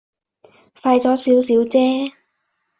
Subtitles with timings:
[0.81, 2.11] 快咗少少啫